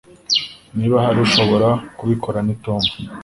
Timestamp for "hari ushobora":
1.05-1.69